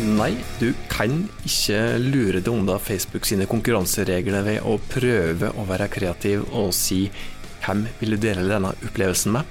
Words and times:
Nei, 0.00 0.32
du 0.56 0.70
kan 0.88 1.12
ikke 1.44 1.98
lure 2.00 2.40
deg 2.40 2.48
unna 2.48 2.78
Facebook 2.80 3.26
sine 3.28 3.44
konkurranseregler 3.48 4.46
ved 4.46 4.64
å 4.64 4.78
prøve 4.88 5.50
å 5.52 5.66
være 5.68 5.90
kreativ 5.92 6.46
og 6.56 6.70
si 6.76 7.02
hvem 7.60 7.84
vil 7.98 8.16
du 8.16 8.22
dele 8.22 8.46
denne 8.48 8.72
opplevelsen 8.88 9.34
med? 9.34 9.48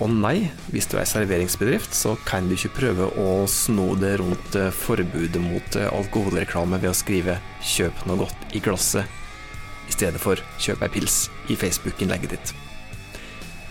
Og 0.00 0.12
nei, 0.12 0.50
hvis 0.72 0.88
du 0.92 0.96
er 1.00 1.08
serveringsbedrift, 1.08 1.92
så 1.96 2.14
kan 2.28 2.48
du 2.48 2.56
ikke 2.56 2.74
prøve 2.78 3.08
å 3.20 3.30
sno 3.48 3.90
det 4.00 4.16
rundt 4.20 4.56
eh, 4.56 4.72
forbudet 4.72 5.40
mot 5.44 5.78
eh, 5.80 5.88
alkoholreklame 5.88 6.80
ved 6.80 6.92
å 6.92 6.96
skrive 6.96 7.38
'kjøp 7.64 8.04
noe 8.08 8.24
godt 8.24 8.56
i 8.56 8.64
glasset' 8.64 9.88
i 9.88 9.96
stedet 9.96 10.20
for 10.20 10.40
'kjøp 10.56 10.84
ei 10.84 10.94
pils' 10.96 11.26
i 11.52 11.56
Facebook-innlegget 11.56 12.36
ditt. 12.36 12.65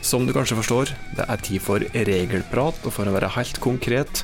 Som 0.05 0.27
du 0.27 0.35
kanskje 0.35 0.59
forstår, 0.59 0.89
det 1.17 1.23
er 1.25 1.39
tid 1.41 1.61
for 1.65 1.81
regelprat, 1.81 2.77
og 2.85 2.93
for 2.93 3.09
å 3.09 3.13
være 3.15 3.31
helt 3.39 3.57
konkret, 3.57 4.19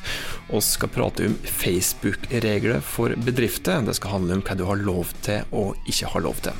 oss 0.54 0.76
skal 0.76 0.92
prate 0.94 1.26
om 1.26 1.34
Facebook-regler 1.42 2.78
for 2.86 3.16
bedrifter. 3.26 3.82
Det 3.82 3.96
skal 3.98 4.14
handle 4.14 4.36
om 4.38 4.44
hva 4.46 4.54
du 4.54 4.62
har 4.68 4.78
lov 4.78 5.10
til 5.26 5.42
og 5.50 5.74
ikke 5.90 6.12
har 6.14 6.24
lov 6.28 6.38
til. 6.46 6.54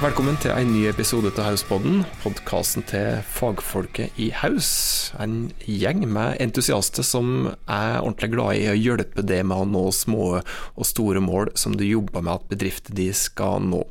Velkommen 0.00 0.40
til 0.40 0.56
en 0.56 0.72
ny 0.72 0.86
episode 0.88 1.34
av 1.36 1.50
Hauspodden, 1.50 2.06
podkasten 2.24 2.88
til 2.88 3.20
fagfolket 3.28 4.16
i 4.16 4.32
Haus. 4.40 4.72
En 5.20 5.50
gjeng 5.68 6.06
med 6.08 6.40
entusiaster 6.40 7.04
som 7.04 7.50
er 7.68 7.98
ordentlig 8.00 8.32
glad 8.38 8.64
i 8.64 8.68
å 8.72 8.80
hjelpe 8.80 9.20
deg 9.20 9.44
med 9.52 9.66
å 9.66 9.68
nå 9.68 9.88
små 9.92 10.36
og 10.38 10.92
store 10.96 11.20
mål 11.20 11.52
som 11.60 11.76
du 11.76 11.84
jobber 11.84 12.24
med 12.24 12.38
at 12.38 12.52
bedriften 12.56 12.96
din 12.96 13.12
skal 13.26 13.60
nå. 13.68 13.84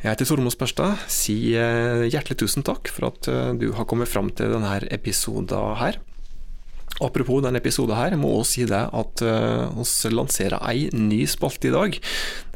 Jeg 0.00 0.14
heter 0.14 0.30
Tormod 0.30 0.54
Spørstad. 0.54 1.02
Si 1.12 1.52
eh, 1.52 2.06
hjertelig 2.08 2.38
tusen 2.40 2.64
takk 2.64 2.88
for 2.88 3.10
at 3.10 3.26
eh, 3.28 3.50
du 3.60 3.66
har 3.76 3.84
kommet 3.84 4.08
fram 4.08 4.30
til 4.32 4.48
denne 4.54 4.78
episoden 4.88 5.76
her. 5.76 5.98
Apropos 7.04 7.42
denne 7.44 7.60
episoden 7.60 7.98
her, 7.98 8.16
må 8.16 8.30
også 8.38 8.54
si 8.54 8.64
det 8.68 8.80
at 8.80 9.22
vi 9.22 10.08
uh, 10.08 10.16
lanserer 10.16 10.56
ei 10.68 10.88
ny 10.96 11.20
spalte 11.28 11.68
i 11.68 11.72
dag. 11.72 12.00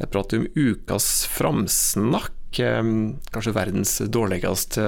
Det 0.00 0.08
prater 0.12 0.40
om 0.40 0.48
ukas 0.56 1.06
framsnakk. 1.32 2.32
Kanskje 2.54 3.54
verdens 3.56 3.96
dårligste 4.06 4.86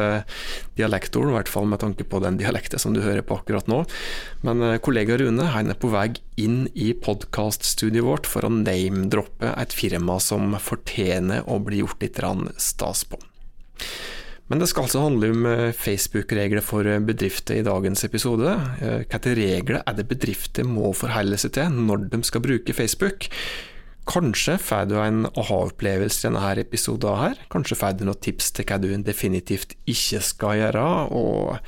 dialektord, 0.79 1.31
i 1.33 1.37
hvert 1.37 1.51
fall 1.51 1.69
med 1.71 1.83
tanke 1.83 2.07
på 2.07 2.21
den 2.25 2.39
dialekten 2.41 2.81
som 2.83 2.95
du 2.95 3.03
hører 3.05 3.25
på 3.27 3.41
akkurat 3.41 3.69
nå. 3.71 3.83
Men 4.47 4.79
kollega 4.85 5.19
Rune 5.21 5.51
han 5.53 5.73
er 5.73 5.79
på 5.81 5.91
vei 5.93 6.09
inn 6.41 6.67
i 6.75 6.93
podkaststudioet 6.95 8.07
vårt 8.07 8.29
for 8.31 8.47
å 8.47 8.53
name-droppe 8.53 9.55
et 9.57 9.75
firma 9.77 10.19
som 10.23 10.55
fortjener 10.61 11.47
å 11.51 11.59
bli 11.65 11.83
gjort 11.83 12.03
litt 12.05 12.21
stas 12.61 13.05
på. 13.09 13.19
Men 14.47 14.61
det 14.63 14.69
skal 14.71 14.87
altså 14.87 15.01
handle 15.03 15.33
om 15.35 15.47
Facebook-regler 15.75 16.63
for 16.63 16.87
bedrifter 17.03 17.59
i 17.59 17.65
dagens 17.67 18.05
episode. 18.07 18.53
Hvilke 18.79 19.33
regler 19.35 19.81
er 19.83 19.97
det 19.99 20.07
bedrifter 20.07 20.69
må 20.69 20.93
forholde 20.95 21.39
seg 21.43 21.57
til 21.57 21.81
når 21.89 22.07
de 22.13 22.21
skal 22.29 22.45
bruke 22.45 22.77
Facebook? 22.77 23.27
Kanskje 24.07 24.55
får 24.63 24.85
du 24.91 24.97
en 25.03 25.25
aha-opplevelse 25.27 26.23
i 26.23 26.29
denne 26.29 26.53
episoden 26.63 27.19
her. 27.19 27.41
Kanskje 27.51 27.79
får 27.79 27.97
du 27.99 28.05
noen 28.07 28.21
tips 28.23 28.53
til 28.55 28.69
hva 28.69 28.79
du 28.79 28.89
definitivt 29.03 29.75
ikke 29.91 30.21
skal 30.23 30.61
gjøre, 30.61 30.85
og 31.11 31.59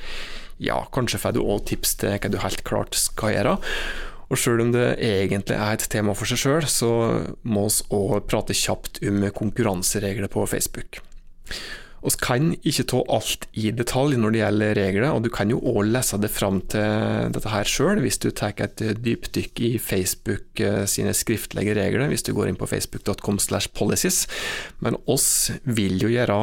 ja, 0.63 0.79
kanskje 0.95 1.19
får 1.19 1.35
du 1.35 1.41
òg 1.43 1.65
tips 1.67 1.97
til 1.99 2.15
hva 2.15 2.31
du 2.31 2.39
helt 2.39 2.63
klart 2.67 2.95
skal 2.95 3.35
gjøre. 3.35 3.57
Og 4.29 4.37
sjøl 4.37 4.61
om 4.61 4.71
det 4.75 4.87
egentlig 5.01 5.57
er 5.57 5.75
et 5.75 5.87
tema 5.89 6.13
for 6.15 6.29
seg 6.29 6.39
sjøl, 6.39 6.67
så 6.69 6.89
må 7.43 7.65
vi 7.67 7.85
òg 7.97 8.27
prate 8.29 8.55
kjapt 8.55 9.01
om 9.09 9.23
konkurranseregler 9.35 10.29
på 10.31 10.45
Facebook. 10.47 11.01
Vi 11.99 12.13
kan 12.21 12.53
ikke 12.63 12.85
ta 12.91 13.01
alt 13.11 13.47
i 13.59 13.71
detalj 13.75 14.15
når 14.19 14.33
det 14.33 14.41
gjelder 14.41 14.77
regler, 14.79 15.09
og 15.11 15.25
du 15.25 15.29
kan 15.33 15.51
jo 15.51 15.59
òg 15.59 15.81
lese 15.89 16.19
det 16.21 16.31
fram 16.31 16.61
til 16.71 17.33
dette 17.35 17.51
her 17.51 17.67
sjøl 17.67 17.99
hvis 18.03 18.21
du 18.23 18.29
tar 18.31 18.55
et 18.63 18.81
dypdykk 19.03 19.63
i 19.67 19.73
Facebook 19.83 20.63
sine 20.89 21.13
skriftlige 21.17 21.75
regler, 21.77 22.07
hvis 22.11 22.23
du 22.23 22.31
går 22.37 22.51
inn 22.51 22.59
på 22.59 22.69
facebook.com 22.69 23.39
slash 23.43 23.73
policies. 23.75 24.25
Men 24.79 24.97
oss 25.11 25.51
vil 25.63 25.99
jo 25.99 26.11
gjøre 26.13 26.39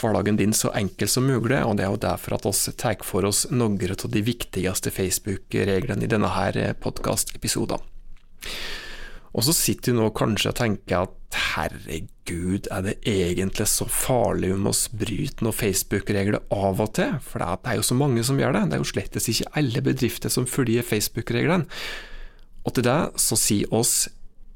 hverdagen 0.00 0.38
din 0.38 0.54
så 0.56 0.70
enkel 0.76 1.10
som 1.10 1.26
mulig, 1.28 1.58
og 1.60 1.76
det 1.76 1.84
er 1.86 1.92
jo 1.92 2.00
derfor 2.00 2.38
at 2.38 2.46
oss 2.48 2.68
tar 2.80 3.02
for 3.06 3.26
oss 3.28 3.46
noen 3.50 3.76
av 3.76 4.06
de 4.14 4.22
viktigste 4.24 4.92
Facebook-reglene 4.94 6.06
i 6.06 6.10
denne 6.10 6.30
her 6.32 6.58
podkastepisoden. 6.80 7.82
Og 9.30 9.46
så 9.46 9.54
sitter 9.54 9.92
du 9.92 10.00
nå 10.00 10.08
kanskje 10.16 10.50
og 10.50 10.58
tenker 10.58 11.04
at 11.04 11.40
herregud, 11.54 12.10
er 12.70 12.84
det 12.86 12.96
egentlig 13.08 13.66
så 13.70 13.86
farlig 13.90 14.52
om 14.54 14.68
oss 14.70 14.86
bryter 14.92 15.44
noen 15.46 15.56
Facebook-regler 15.56 16.40
av 16.54 16.80
og 16.82 16.94
til? 16.98 17.18
For 17.24 17.42
det 17.42 17.72
er 17.72 17.80
jo 17.80 17.88
så 17.90 17.98
mange 17.98 18.24
som 18.26 18.38
gjør 18.40 18.56
det. 18.56 18.64
Det 18.70 18.78
er 18.78 18.84
jo 18.84 18.92
slettes 18.92 19.28
ikke 19.32 19.52
alle 19.60 19.84
bedrifter 19.90 20.32
som 20.32 20.48
følger 20.48 20.86
Facebook-reglene. 20.86 21.68
Og 22.66 22.76
til 22.76 22.84
det 22.86 23.00
så 23.20 23.38
sier 23.40 23.70
oss 23.74 24.08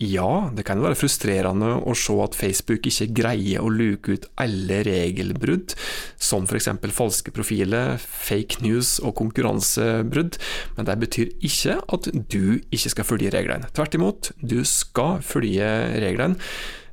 ja, 0.02 0.50
det 0.50 0.64
kan 0.66 0.80
være 0.82 0.96
frustrerende 0.98 1.68
å 1.86 1.92
se 1.94 2.14
at 2.18 2.34
Facebook 2.34 2.88
ikke 2.90 3.06
greier 3.14 3.62
å 3.62 3.70
luke 3.70 4.16
ut 4.16 4.26
alle 4.42 4.80
regelbrudd, 4.88 5.76
som 6.18 6.48
f.eks. 6.48 6.72
falske 6.96 7.30
profiler, 7.34 7.94
fake 8.02 8.64
news 8.66 8.96
og 8.98 9.14
konkurransebrudd, 9.20 10.40
men 10.74 10.88
det 10.90 10.98
betyr 11.04 11.30
ikke 11.46 11.78
at 11.94 12.10
du 12.10 12.58
ikke 12.74 12.90
skal 12.96 13.06
følge 13.06 13.34
reglene. 13.36 13.70
Tvert 13.76 13.94
imot, 13.94 14.32
du 14.42 14.60
skal 14.66 15.22
følge 15.22 15.70
reglene. 16.02 16.42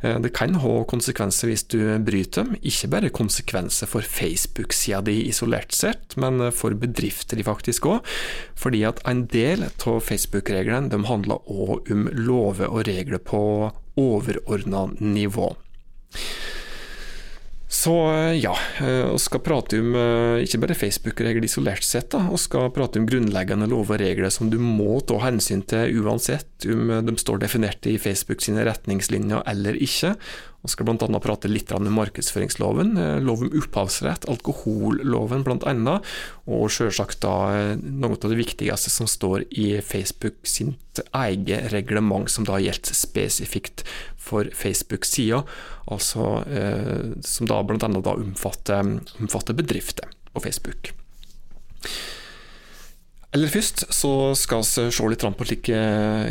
Det 0.02 0.32
kan 0.34 0.56
ha 0.64 0.74
konsekvenser 0.90 1.52
hvis 1.52 1.64
du 1.70 1.78
bryter 2.02 2.48
dem, 2.48 2.56
ikke 2.66 2.90
bare 2.90 3.12
konsekvenser 3.14 3.90
for 3.90 4.02
Facebook-sida 4.02 5.04
di 5.06 5.20
isolert 5.30 5.76
sett, 5.78 6.16
men 6.18 6.42
for 6.56 6.74
bedrifter 6.74 7.38
de 7.38 7.46
faktisk 7.46 7.86
òg, 7.92 8.08
fordi 8.58 8.82
at 8.90 9.02
en 9.10 9.28
del 9.30 9.68
av 9.70 10.02
Facebook-reglene 10.08 11.04
handler 11.06 11.46
òg 11.46 11.92
om 11.94 12.08
lover 12.18 12.72
og 12.72 12.88
regler 12.90 13.22
på 13.22 13.44
overordna 14.02 14.88
nivå. 14.98 15.52
Så 17.72 17.94
ja, 18.36 18.52
vi 18.84 19.20
skal 19.24 19.42
prate 19.46 19.78
om 19.80 19.94
ikke 20.44 20.60
bare 20.60 20.76
Facebook-regler 20.76 21.46
isolert 21.48 21.86
sett, 21.88 22.10
da. 22.12 22.20
vi 22.28 22.40
skal 22.44 22.68
prate 22.76 23.00
om 23.00 23.06
grunnleggende 23.08 23.70
lover 23.72 23.96
og 23.96 24.04
regler 24.04 24.34
som 24.34 24.50
du 24.52 24.58
må 24.60 25.00
ta 25.08 25.22
hensyn 25.24 25.64
til 25.72 26.04
uansett 26.04 26.68
om 26.68 26.92
de 27.08 27.16
står 27.16 27.40
definert 27.46 27.88
i 27.88 27.96
Facebook 27.96 28.44
sine 28.44 28.66
retningslinjer 28.68 29.48
eller 29.48 29.80
ikke. 29.80 30.18
Vi 30.62 30.70
skal 30.70 30.86
bl.a. 30.86 31.20
prate 31.24 31.50
litt 31.50 31.72
om 31.74 31.88
markedsføringsloven, 31.96 32.94
lov 33.26 33.42
om 33.48 33.56
opphavsrett, 33.58 34.28
alkoholloven 34.30 35.46
bl.a., 35.48 35.96
og 36.52 36.68
selvsagt 36.74 37.24
da 37.24 37.36
noe 37.82 38.18
av 38.18 38.30
det 38.30 38.38
viktigste 38.38 38.94
som 38.94 39.10
står 39.10 39.48
i 39.50 39.80
Facebook 39.82 40.38
sitt 40.46 41.02
eget 41.18 41.72
reglement, 41.74 42.30
som 42.30 42.46
da 42.46 42.60
gjelder 42.62 42.98
spesifikt 42.98 43.86
for 44.22 44.50
Facebook-sida, 44.54 45.42
altså 45.92 46.30
eh, 46.46 47.12
som 47.26 47.50
da 47.50 47.62
bl.a. 47.66 47.90
omfatter, 48.14 48.98
omfatter 49.18 49.58
bedrifter 49.58 50.14
på 50.34 50.46
Facebook. 50.46 50.94
Eller 53.32 53.48
først 53.48 53.86
så 53.96 54.10
skal 54.36 54.60
vi 54.60 54.90
se 54.92 55.06
litt 55.08 55.24
på 55.24 55.46
like, 55.48 55.82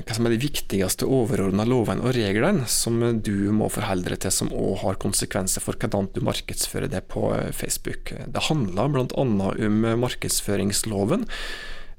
hva 0.04 0.16
som 0.16 0.26
er 0.28 0.34
de 0.34 0.42
viktigste 0.42 1.06
overordna 1.08 1.64
lovene 1.64 2.04
og 2.04 2.12
reglene 2.12 2.66
som 2.68 3.00
du 3.24 3.48
må 3.56 3.70
forholde 3.72 4.12
deg 4.12 4.20
til, 4.20 4.34
som 4.36 4.52
òg 4.52 4.82
har 4.82 5.00
konsekvenser 5.00 5.64
for 5.64 5.80
hvordan 5.80 6.10
du 6.12 6.20
markedsfører 6.28 6.92
det 6.92 7.06
på 7.08 7.30
Facebook. 7.56 8.12
Det 8.12 8.44
handler 8.50 8.92
bl.a. 8.92 9.08
om 9.16 9.80
markedsføringsloven. 10.04 11.24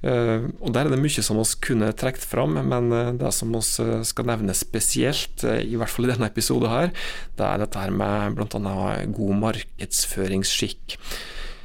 Og 0.05 0.69
Der 0.73 0.85
er 0.85 0.93
det 0.93 1.01
mye 1.01 1.25
som 1.25 1.41
vi 1.41 1.49
kunne 1.65 1.91
trukket 1.97 2.25
fram, 2.25 2.61
men 2.69 2.93
det 3.17 3.33
som 3.33 3.57
vi 3.57 4.05
skal 4.05 4.29
nevne 4.29 4.53
spesielt, 4.53 5.41
i 5.45 5.81
hvert 5.81 5.89
fall 5.89 6.05
i 6.05 6.13
denne 6.13 6.29
episoden, 6.29 6.69
her, 6.69 6.93
det 7.41 7.49
er 7.49 7.65
dette 7.65 7.87
her 7.87 7.89
med 7.89 8.37
bl.a. 8.37 9.05
god 9.17 9.37
markedsføringsskikk. 9.49 10.99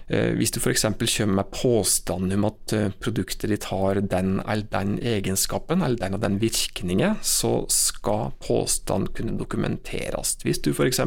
Hvis 0.07 0.53
du 0.55 0.61
f.eks. 0.61 0.85
kommer 0.87 1.35
med 1.41 1.51
påstand 1.51 2.31
om 2.37 2.45
at 2.47 2.75
produktet 3.03 3.51
ditt 3.51 3.67
har 3.73 3.99
den 3.99 4.37
eller 4.45 4.69
den 4.71 5.01
egenskapen, 5.03 5.83
eller 5.83 5.99
den 5.99 6.15
og 6.15 6.23
den 6.23 6.39
virkningen, 6.39 7.19
så 7.27 7.65
skal 7.73 8.31
påstand 8.39 9.11
kunne 9.19 9.35
dokumenteres. 9.39 10.37
Hvis 10.47 10.63
du 10.63 10.71
f.eks. 10.71 11.03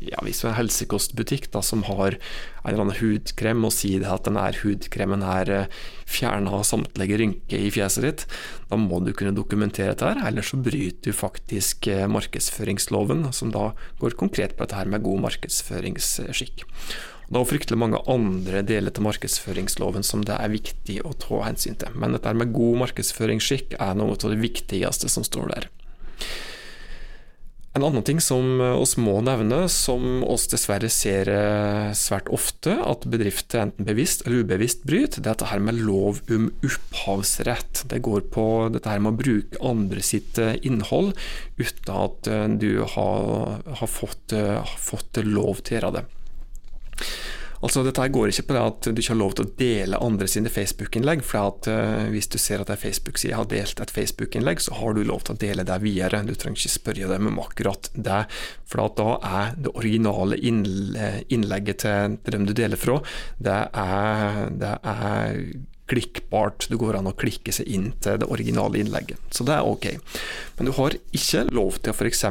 Ja, 0.00 0.16
hvis 0.24 0.38
du 0.40 0.46
er 0.46 0.54
en 0.54 0.56
helsekostbutikk 0.62 1.50
da, 1.52 1.60
som 1.60 1.82
har 1.84 2.14
en 2.16 2.70
eller 2.70 2.86
annen 2.86 2.96
hudkrem 3.02 3.66
og 3.68 3.74
sier 3.76 4.06
at 4.08 4.24
denne 4.24 4.46
hudkremen 4.62 5.20
her 5.20 5.68
fjerner 6.08 6.64
samtlige 6.64 7.18
rynker 7.20 7.60
i 7.60 7.68
fjeset 7.74 8.06
ditt, 8.06 8.24
da 8.70 8.80
må 8.80 9.02
du 9.04 9.12
kunne 9.12 9.36
dokumentere 9.36 9.92
dette, 9.92 10.08
her, 10.08 10.24
ellers 10.30 10.54
så 10.54 10.62
bryter 10.64 11.12
du 11.12 11.12
faktisk 11.12 11.90
markedsføringsloven, 12.16 13.28
som 13.36 13.52
da 13.52 13.74
går 14.00 14.16
konkret 14.16 14.56
på 14.56 14.64
dette 14.64 14.80
her 14.80 14.88
med 14.88 15.04
god 15.04 15.20
markedsføringsskikk. 15.26 16.64
Det 17.30 17.38
er 17.38 17.46
fryktelig 17.46 17.78
mange 17.78 18.00
andre 18.10 18.64
deler 18.66 18.90
til 18.90 19.06
markedsføringsloven 19.06 20.02
som 20.06 20.24
det 20.26 20.34
er 20.34 20.50
viktig 20.50 20.96
å 21.06 21.14
ta 21.14 21.44
hensyn 21.46 21.78
til, 21.78 21.94
men 21.94 22.16
dette 22.16 22.32
med 22.34 22.50
god 22.56 22.80
markedsføringsskikk 22.82 23.76
er 23.78 23.98
noe 23.98 24.16
av 24.16 24.32
det 24.32 24.40
viktigste 24.42 25.10
som 25.12 25.26
står 25.26 25.52
der. 25.54 25.68
En 27.78 27.84
annen 27.86 28.02
ting 28.02 28.18
som 28.18 28.58
oss 28.58 28.96
må 28.98 29.20
nevne, 29.22 29.60
som 29.70 30.24
oss 30.26 30.48
dessverre 30.50 30.90
ser 30.90 31.30
eh, 31.30 31.92
svært 31.94 32.26
ofte 32.34 32.74
at 32.82 33.06
bedrifter 33.12 33.62
enten 33.62 33.86
bevisst 33.86 34.24
eller 34.26 34.42
ubevisst 34.42 34.82
bryter, 34.82 35.22
det 35.22 35.30
er 35.30 35.36
dette 35.36 35.52
her 35.52 35.62
med 35.62 35.78
lov 35.78 36.18
om 36.34 36.48
opphavsrett. 36.66 37.84
Det 37.94 38.02
går 38.02 38.26
på 38.34 38.46
dette 38.74 38.90
her 38.90 38.98
med 38.98 39.14
å 39.14 39.20
bruke 39.22 39.62
andre 39.62 40.02
sitt 40.02 40.42
eh, 40.42 40.58
innhold 40.66 41.14
uten 41.62 41.94
at 41.94 42.26
eh, 42.34 42.48
du 42.58 42.82
har, 42.96 43.60
har 43.70 43.98
fått, 44.00 44.34
fått 44.90 45.22
lov 45.22 45.62
til 45.62 45.78
å 45.78 45.78
gjøre 45.78 45.98
det. 46.00 46.08
Altså, 47.60 47.82
dette 47.84 48.06
går 48.08 48.30
ikke 48.32 48.46
på 48.48 48.56
det 48.56 48.60
at 48.64 48.86
du 48.88 49.00
ikke 49.02 49.12
har 49.12 49.20
lov 49.20 49.34
til 49.36 49.44
å 49.44 49.52
dele 49.58 50.00
andre 50.00 50.28
sine 50.30 50.52
Facebook-innlegg. 50.52 51.24
for 51.26 51.50
at 51.50 51.68
uh, 51.68 52.08
Hvis 52.12 52.30
du 52.32 52.38
ser 52.40 52.62
at 52.62 52.72
ei 52.72 52.80
Facebook-side 52.80 53.36
har 53.36 53.48
delt 53.50 53.80
et 53.80 53.92
Facebook-innlegg, 53.92 54.62
så 54.64 54.78
har 54.78 54.96
du 54.96 55.02
lov 55.04 55.26
til 55.26 55.36
å 55.36 55.40
dele 55.40 55.66
det 55.68 55.80
videre. 55.84 56.22
Du 56.24 56.32
trenger 56.34 56.56
ikke 56.56 56.78
spørre 56.78 57.10
dem 57.12 57.28
om 57.28 57.42
akkurat 57.44 57.90
det. 57.92 58.22
For 58.64 58.88
da 58.96 59.18
er 59.20 59.52
det 59.60 59.74
originale 59.74 60.40
innlegget 60.40 61.84
til, 61.84 62.16
til 62.24 62.38
dem 62.38 62.48
du 62.48 62.54
deler 62.56 62.80
fra, 62.80 63.00
det 63.38 63.60
er, 63.84 64.40
det 64.56 64.74
er 64.80 65.44
klikkbart. 65.90 66.70
Det 66.70 66.80
går 66.80 66.96
an 66.96 67.10
å 67.10 67.16
klikke 67.18 67.52
seg 67.52 67.68
inn 67.68 67.90
til 68.00 68.20
det 68.22 68.28
originale 68.30 68.80
innlegget. 68.80 69.20
Så 69.34 69.44
det 69.44 69.58
er 69.58 69.68
ok. 69.68 69.90
Men 70.56 70.70
du 70.70 70.76
har 70.78 70.96
ikke 71.12 71.48
lov 71.52 71.80
til 71.82 71.92
å 71.92 71.98
f.eks. 71.98 72.24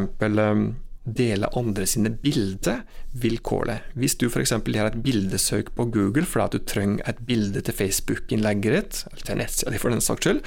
Dele 1.15 1.49
andre 1.57 1.85
sine 1.89 2.11
bilder 2.23 2.83
vilkårlig. 3.21 3.79
Hvis 3.99 4.17
du 4.19 4.27
f.eks. 4.29 4.53
gjør 4.65 4.91
et 4.91 5.01
bildesøk 5.03 5.73
på 5.77 5.87
Google 5.93 6.25
fordi 6.27 6.45
at 6.45 6.55
du 6.55 6.71
trenger 6.71 7.09
et 7.09 7.21
bilde 7.27 7.63
til 7.65 7.75
Facebook-innlegget 7.75 8.75
ditt, 8.75 9.03
eller 9.11 9.27
til 9.27 9.41
nettsida 9.41 9.81
for 9.81 9.95
den 9.95 10.03
saks 10.03 10.25
skyld, 10.25 10.41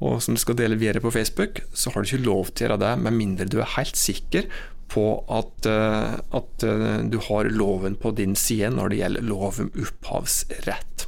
og 0.00 0.20
som 0.24 0.36
du 0.36 0.40
skal 0.40 0.58
dele 0.58 0.78
videre 0.80 1.02
på 1.04 1.12
Facebook, 1.12 1.62
så 1.76 1.92
har 1.92 2.02
du 2.02 2.08
ikke 2.08 2.28
lov 2.28 2.52
til 2.52 2.66
å 2.66 2.68
gjøre 2.70 2.82
det 2.84 2.92
med 3.04 3.18
mindre 3.18 3.48
du 3.50 3.58
er 3.60 3.74
helt 3.76 3.98
sikker 3.98 4.48
på 4.90 5.06
at, 5.30 5.68
uh, 5.70 6.18
at 6.34 6.66
uh, 6.66 6.98
du 7.06 7.20
har 7.28 7.50
loven 7.54 7.94
på 8.00 8.10
din 8.18 8.34
side 8.38 8.72
når 8.74 8.90
det 8.90 9.02
gjelder 9.04 9.28
lov 9.28 9.60
om 9.62 9.70
opphavsrett. 9.70 11.06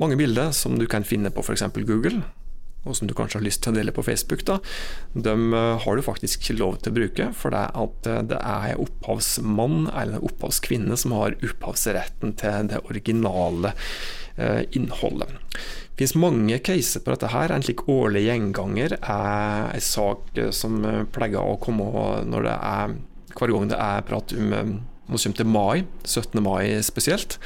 Mange 0.00 0.18
bilder 0.18 0.50
som 0.52 0.76
du 0.78 0.88
kan 0.90 1.06
finne 1.06 1.30
på 1.32 1.44
f.eks. 1.44 1.64
Google, 1.86 2.24
og 2.84 2.96
som 2.96 3.08
du 3.08 3.14
kanskje 3.16 3.40
har 3.40 3.46
lyst 3.46 3.62
til 3.64 3.72
å 3.72 3.78
dele 3.78 3.94
på 3.96 4.04
Facebook, 4.04 4.44
da, 4.48 4.58
de 5.14 5.34
eh, 5.56 5.84
har 5.84 5.96
du 5.96 6.04
faktisk 6.04 6.50
lov 6.58 6.78
til 6.82 6.92
å 6.92 6.98
bruke, 6.98 7.30
for 7.36 7.54
det 7.54 7.62
er 7.62 7.78
at 7.84 8.10
eh, 8.10 8.20
det 8.32 8.40
er 8.40 8.82
opphavsmann 8.84 9.88
eller 9.92 10.24
opphavskvinne 10.26 10.98
som 11.00 11.16
har 11.16 11.38
opphavsretten 11.40 12.36
til 12.40 12.70
det 12.72 12.82
originale 12.84 13.72
eh, 14.36 14.62
innholdet. 14.76 15.32
Det 15.94 16.02
finnes 16.02 16.16
mange 16.18 16.58
caser 16.66 17.04
på 17.04 17.14
dette. 17.14 17.30
her. 17.30 17.52
En 17.54 17.62
slik 17.62 17.84
årlig 17.88 18.24
gjenganger 18.26 18.96
er 18.98 19.68
en 19.70 19.84
sak 19.84 20.40
som 20.50 20.80
pleier 21.14 21.38
å 21.38 21.54
komme 21.62 21.86
når 22.26 22.48
det 22.48 22.56
er, 22.56 22.96
hver 23.38 23.52
gang 23.54 23.70
det 23.70 23.78
er 23.78 24.02
prat 24.08 24.34
om 24.34 24.50
nå 25.04 25.20
kommer 25.20 25.36
til 25.36 25.48
mai, 25.52 25.84
17. 26.08 26.40
mai 26.42 26.82
spesielt. 26.82 27.36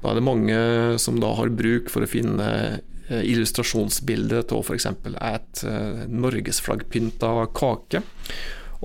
Da 0.00 0.10
er 0.10 0.18
det 0.18 0.26
mange 0.26 0.58
som 1.02 1.20
da 1.20 1.30
har 1.38 1.52
bruk 1.52 1.92
for 1.92 2.02
å 2.02 2.10
finne 2.10 2.48
Eh, 3.06 3.22
illustrasjonsbilde 3.30 4.42
av 4.50 4.64
f.eks. 4.66 4.86
et 5.14 5.64
norgesflaggpynta 6.10 7.32
kake. 7.54 8.02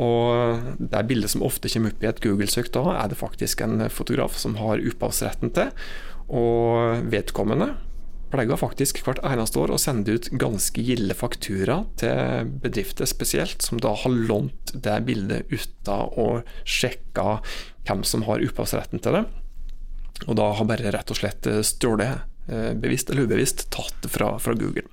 Og 0.01 0.67
det 0.77 1.01
bildet 1.09 1.33
som 1.33 1.43
ofte 1.45 1.69
kommer 1.73 1.91
opp 1.91 2.03
i 2.05 2.09
et 2.09 2.21
Google-søk 2.23 2.69
da, 2.75 2.83
er 3.01 3.09
det 3.11 3.19
faktisk 3.19 3.63
en 3.65 3.81
fotograf 3.89 4.37
som 4.39 4.59
har 4.61 4.83
opphavsretten 4.91 5.53
til. 5.57 5.73
Og 6.29 7.01
vedkommende 7.11 7.73
pleier 8.31 8.55
faktisk 8.55 9.01
hvert 9.03 9.19
eneste 9.27 9.59
år 9.59 9.73
å 9.73 9.81
sende 9.81 10.13
ut 10.15 10.29
ganske 10.39 10.85
gilde 10.85 11.17
faktura 11.17 11.81
til 11.99 12.53
bedrifter 12.63 13.09
spesielt, 13.09 13.59
som 13.65 13.81
da 13.83 13.91
har 14.05 14.15
lånt 14.29 14.71
det 14.71 15.01
bildet 15.09 15.51
uten 15.51 16.13
å 16.21 16.29
sjekke 16.63 17.41
hvem 17.89 18.05
som 18.07 18.23
har 18.29 18.45
opphavsretten 18.45 19.03
til 19.03 19.17
det. 19.17 19.25
Og 20.29 20.37
da 20.37 20.51
har 20.53 20.69
bare 20.69 20.93
rett 20.93 21.11
og 21.11 21.17
slett 21.17 21.49
stjålet 21.65 22.13
Eh, 22.13 22.30
bevisst 22.51 23.11
eller 23.11 23.27
ubevisst, 23.27 23.69
tatt 23.73 24.07
fra, 24.11 24.35
fra 24.41 24.55
Google. 24.57 24.87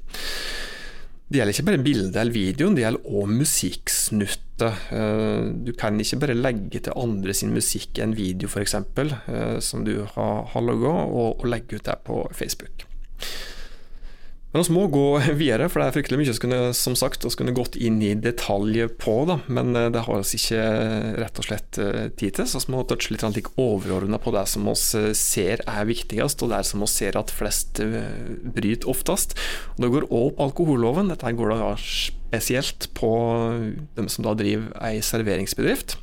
Det 1.28 1.42
gjelder 1.42 1.52
ikke 1.52 1.66
bare 1.66 1.84
bildet 1.84 2.14
eller 2.16 2.32
videoen, 2.32 2.76
det 2.76 2.84
gjelder 2.86 3.16
òg 3.20 3.32
musikksnutter. 3.36 4.78
Eh, 4.96 5.50
du 5.66 5.74
kan 5.76 5.98
ikke 6.00 6.20
bare 6.22 6.36
legge 6.38 6.80
til 6.86 6.96
andre 6.96 7.34
sin 7.36 7.52
musikk 7.52 8.00
i 8.00 8.04
en 8.06 8.16
video 8.16 8.48
f.eks., 8.48 8.78
eh, 8.80 9.58
som 9.60 9.84
du 9.84 10.06
har, 10.14 10.46
har 10.54 10.70
og 10.72 11.44
legge 11.44 11.76
ut 11.76 11.84
det 11.84 11.98
på 12.08 12.22
Facebook. 12.32 12.86
Men 14.58 14.66
vi 14.66 14.74
må 14.74 14.86
gå 14.90 15.02
videre, 15.38 15.68
for 15.70 15.78
det 15.78 15.84
er 15.86 15.94
fryktelig 15.94 16.18
mye 16.18 16.32
vi 16.34 16.72
som 16.74 16.96
sagt, 16.98 17.22
vi 17.22 17.30
kunne 17.38 17.54
gått 17.54 17.76
inn 17.78 18.00
i 18.02 18.10
detalj 18.18 18.88
på. 18.98 19.14
Da, 19.28 19.36
men 19.46 19.70
eh, 19.78 19.86
det 19.94 20.02
har 20.02 20.18
vi 20.18 20.40
ikke 20.40 20.64
rett 21.22 21.38
og 21.38 21.46
slett 21.46 21.78
eh, 21.78 22.08
tid 22.18 22.34
til, 22.40 22.48
så 22.50 22.64
vi 22.64 22.74
må 22.74 22.82
touche 22.90 23.14
litt 23.14 23.22
like, 23.36 23.52
overordna 23.54 24.18
på 24.18 24.32
det 24.34 24.42
som 24.50 24.66
vi 24.66 24.74
eh, 24.74 25.12
ser 25.14 25.62
er 25.62 25.86
viktigst, 25.86 26.42
og 26.42 26.50
det 26.50 26.64
som 26.66 26.82
vi 26.82 26.90
ser 26.90 27.20
at 27.20 27.30
flest 27.30 27.78
bryter 27.78 28.90
oftest. 28.90 29.38
Og 29.76 29.84
det 29.84 29.92
går 29.94 30.08
òg 30.10 30.34
på 30.34 30.48
alkoholloven. 30.48 31.14
Dette 31.14 31.36
går 31.38 31.54
da 31.54 31.72
spesielt 31.78 32.90
på 32.98 33.14
dem 33.94 34.10
som 34.10 34.26
da 34.26 34.34
driver 34.42 34.74
ei 34.90 34.98
serveringsbedrift. 35.06 36.00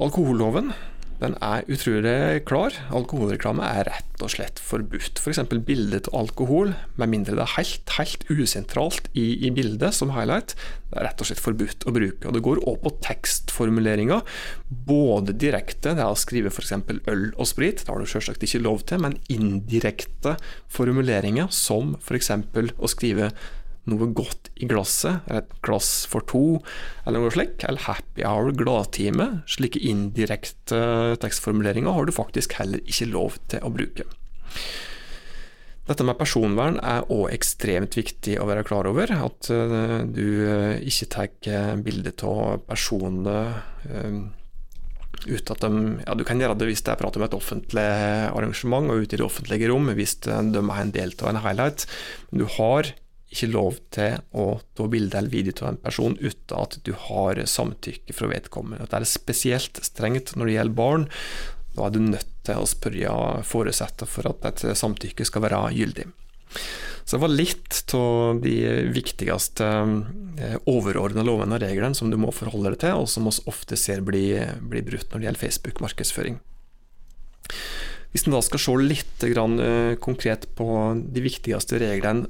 Alkoholloven 0.00 0.72
den 1.20 1.36
er 1.44 1.64
utrolig 1.72 2.44
klar. 2.48 2.74
Alkoholreklame 2.94 3.64
er 3.64 3.88
rett 3.88 4.24
og 4.24 4.32
slett 4.32 4.60
forbudt. 4.62 5.20
F.eks. 5.20 5.40
For 5.48 5.62
bildet 5.64 6.10
av 6.10 6.26
alkohol, 6.26 6.74
med 7.00 7.12
mindre 7.12 7.36
det 7.38 7.44
er 7.44 7.54
helt, 7.56 7.94
helt 7.96 8.26
usentralt 8.28 9.08
i, 9.14 9.26
i, 9.46 9.52
bildet 9.54 9.96
som 9.96 10.12
highlight, 10.16 10.54
det 10.90 11.00
er 11.00 11.08
rett 11.08 11.22
og 11.22 11.30
slett 11.30 11.42
forbudt 11.42 11.86
å 11.88 11.94
bruke. 11.96 12.28
Og 12.28 12.36
Det 12.36 12.44
går 12.44 12.62
òg 12.68 12.80
på 12.84 12.94
tekstformuleringer, 13.06 14.24
både 14.88 15.36
direkte, 15.36 15.94
det 15.96 16.04
er 16.04 16.12
å 16.12 16.20
skrive 16.20 16.52
f.eks. 16.52 16.74
øl 17.08 17.28
og 17.34 17.48
sprit, 17.48 17.84
det 17.84 17.92
har 17.92 18.02
du 18.02 18.10
selvsagt 18.10 18.44
ikke 18.44 18.64
lov 18.64 18.84
til, 18.88 19.02
men 19.04 19.18
indirekte 19.32 20.36
formuleringer, 20.72 21.48
som 21.54 21.96
f.eks. 22.02 22.34
å 22.76 22.92
skrive 22.92 23.32
noe 23.90 24.08
godt 24.16 24.50
i 24.58 24.68
glasset, 24.70 25.26
et 25.30 25.52
glass 25.66 26.06
for 26.10 26.24
to, 26.30 26.58
eller 27.06 27.22
noe 27.22 27.34
slikt, 27.34 27.64
eller 27.68 27.86
happy 27.86 28.24
hour, 28.26 28.52
gladtime. 28.56 29.28
Slike 29.50 29.82
indirekte 29.82 30.80
tekstformuleringer 31.22 31.94
har 31.94 32.08
du 32.08 32.14
faktisk 32.14 32.58
heller 32.60 32.82
ikke 32.86 33.10
lov 33.12 33.38
til 33.52 33.62
å 33.62 33.72
bruke. 33.74 34.08
Dette 35.86 36.02
med 36.02 36.18
personvern 36.18 36.80
er 36.82 37.06
òg 37.14 37.28
ekstremt 37.30 37.94
viktig 37.94 38.40
å 38.42 38.48
være 38.48 38.64
klar 38.66 38.88
over. 38.90 39.12
At 39.28 39.50
eh, 39.54 40.00
du 40.10 40.26
eh, 40.42 40.82
ikke 40.82 41.10
tar 41.14 41.78
bilde 41.86 42.10
av 42.26 42.64
personer 42.66 43.62
ut 45.26 45.46
uten 45.46 45.54
at 45.54 45.62
de 45.62 46.02
Ja, 46.06 46.14
du 46.14 46.24
kan 46.26 46.40
gjøre 46.40 46.58
det 46.58 46.68
hvis 46.68 46.82
det 46.84 46.92
er 46.92 47.00
prat 47.00 47.16
om 47.16 47.24
et 47.24 47.34
offentlig 47.34 47.86
arrangement 47.86 48.90
og 48.90 49.04
ute 49.04 49.16
i 49.16 49.20
det 49.20 49.26
offentlige 49.26 49.70
rom, 49.70 49.88
hvis 49.96 50.18
de 50.26 50.32
er 50.34 50.82
en 50.82 50.92
del 50.94 51.14
av 51.22 51.30
en 51.30 51.42
highlight. 51.42 51.86
Men 52.30 52.42
du 52.42 52.46
har 52.58 52.92
ikke 53.32 53.48
lov 53.50 53.80
til 53.94 54.20
å 54.38 54.46
ta 54.78 54.86
bilde 54.90 55.18
eller 55.18 55.32
video 55.32 55.54
av 55.64 55.72
en 55.72 55.80
person 55.82 56.14
uten 56.20 56.56
at 56.60 56.78
du 56.86 56.92
har 57.08 57.40
samtykke 57.50 58.14
fra 58.14 58.30
vedkommende. 58.30 58.86
Det 58.86 59.00
er 59.00 59.08
spesielt 59.10 59.80
strengt 59.84 60.36
når 60.36 60.46
det 60.46 60.56
gjelder 60.56 60.78
barn. 60.78 61.08
Da 61.76 61.88
er 61.88 61.94
du 61.96 62.00
nødt 62.04 62.30
til 62.46 62.62
å 62.62 62.68
spørre 62.70 63.42
foresatte 63.44 64.08
for 64.08 64.30
at 64.30 64.46
et 64.52 64.78
samtykke 64.78 65.26
skal 65.26 65.44
være 65.44 65.64
gyldig. 65.76 66.06
Så 67.06 67.16
det 67.16 67.22
var 67.22 67.34
litt 67.34 67.94
av 67.94 68.40
de 68.42 68.54
viktigste 68.90 69.66
eh, 70.42 70.56
overordna 70.66 71.22
lovene 71.26 71.54
og 71.54 71.62
reglene 71.62 71.94
som 71.94 72.10
du 72.10 72.16
må 72.18 72.32
forholde 72.34 72.72
deg 72.74 72.80
til, 72.82 73.02
og 73.02 73.10
som 73.10 73.28
vi 73.28 73.34
ofte 73.46 73.78
ser 73.78 74.02
blir 74.06 74.56
bli 74.58 74.82
brutt 74.86 75.12
når 75.12 75.22
det 75.22 75.28
gjelder 75.28 75.44
Facebook-markedsføring. 75.44 76.40
Hvis 78.10 78.26
en 78.26 78.34
da 78.34 78.40
skal 78.42 78.62
se 78.62 78.74
litt 78.80 79.26
eh, 79.28 79.94
konkret 80.02 80.48
på 80.58 80.66
de 80.96 81.22
viktigste 81.22 81.78
reglene 81.82 82.26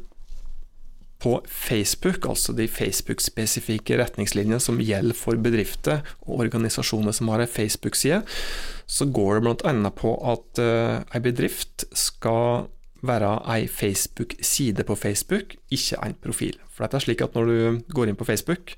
på 1.26 1.40
Facebook, 1.50 2.26
altså 2.30 2.54
de 2.54 2.68
Facebook-spesifikke 2.71 3.99
retningslinjene 3.99 4.61
som 4.62 4.78
gjelder 4.78 5.16
for 5.18 5.38
bedrifter 5.42 6.04
og 6.23 6.45
organisasjoner 6.45 7.14
som 7.16 7.33
har 7.33 7.42
en 7.42 7.50
Facebook-side, 7.50 8.23
så 8.87 9.09
går 9.11 9.40
det 9.40 9.42
bl.a. 9.49 9.90
på 9.90 10.14
at 10.33 10.62
uh, 10.62 11.02
ei 11.11 11.23
bedrift 11.25 11.88
skal 11.97 12.68
være 13.06 13.35
ei 13.56 13.66
Facebook-side 13.71 14.87
på 14.87 14.95
Facebook, 14.99 15.59
ikke 15.71 15.99
en 16.06 16.16
profil. 16.23 16.56
For 16.71 16.87
dette 16.87 17.00
er 17.00 17.06
slik 17.09 17.26
at 17.26 17.35
når 17.35 17.50
du 17.50 17.92
går 17.95 18.11
inn 18.11 18.18
på 18.18 18.28
Facebook, 18.28 18.76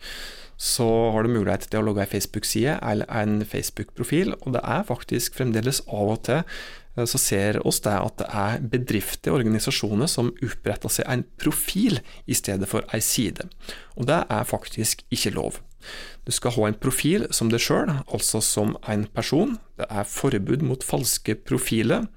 så 0.58 0.88
har 1.14 1.22
du 1.22 1.36
mulighet 1.36 1.68
til 1.68 1.82
å 1.82 1.86
logge 1.86 2.02
ei 2.02 2.12
Facebook-side 2.16 2.80
eller 2.80 3.08
en 3.12 3.44
Facebook-profil, 3.46 4.34
og 4.40 4.56
det 4.56 4.64
er 4.64 4.88
faktisk 4.88 5.36
fremdeles 5.36 5.84
av 5.86 6.16
og 6.16 6.22
til 6.26 6.46
Eh, 6.48 6.87
så 7.06 7.20
ser 7.20 7.60
oss 7.68 7.78
det 7.84 7.94
at 7.94 8.18
det 8.18 8.26
er 8.34 8.62
bedrifter 8.74 9.32
og 9.32 9.42
organisasjoner 9.42 10.10
som 10.10 10.32
oppretter 10.42 10.90
seg 10.90 11.06
en 11.06 11.24
profil 11.38 12.00
i 12.26 12.36
stedet 12.36 12.66
for 12.70 12.86
ei 12.94 13.02
side. 13.04 13.46
Og 13.94 14.08
det 14.10 14.24
er 14.26 14.48
faktisk 14.48 15.04
ikke 15.14 15.36
lov. 15.36 15.60
Du 16.26 16.32
skal 16.34 16.52
ha 16.56 16.68
en 16.68 16.78
profil 16.80 17.26
som 17.34 17.52
deg 17.52 17.62
sjøl, 17.62 17.92
altså 18.12 18.42
som 18.44 18.74
en 18.90 19.06
person. 19.14 19.56
Det 19.78 19.86
er 19.88 20.08
forbud 20.08 20.64
mot 20.66 20.84
falske 20.84 21.38
profiler. 21.48 22.08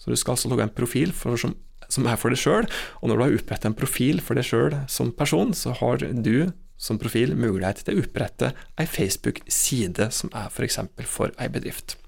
Så 0.00 0.10
du 0.10 0.16
skal 0.16 0.34
altså 0.34 0.50
lage 0.50 0.64
en 0.64 0.74
profil 0.74 1.12
som, 1.12 1.54
som, 1.88 2.08
er 2.08 2.16
for 2.16 2.32
deg 2.32 2.40
sjøl, 2.40 2.66
og 3.00 3.10
når 3.10 3.16
du 3.16 3.24
har 3.26 3.36
opprettet 3.36 3.68
en 3.68 3.76
profil 3.76 4.22
for 4.24 4.38
deg 4.38 4.48
sjøl 4.48 4.78
som 4.88 5.12
person, 5.12 5.52
så 5.54 5.76
har 5.76 6.00
du 6.00 6.50
som 6.80 6.96
profil 6.98 7.36
mulighet 7.36 7.84
til 7.84 7.98
å 7.98 8.04
opprette 8.06 8.54
ei 8.80 8.88
Facebook-side 8.88 10.08
som 10.16 10.32
er 10.32 10.48
f.eks. 10.48 10.80
for, 10.80 11.10
for 11.18 11.34
ei 11.36 11.50
bedrift. 11.52 11.98